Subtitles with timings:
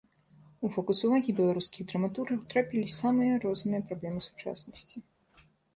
[0.67, 4.97] У фокус увагі беларускіх драматургаў трапілі самыя розныя праблемы сучаснасці.